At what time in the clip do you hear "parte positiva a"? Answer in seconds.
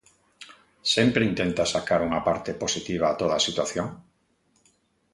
2.27-3.17